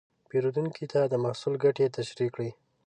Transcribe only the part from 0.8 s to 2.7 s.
ته د محصول ګټې تشریح کړئ.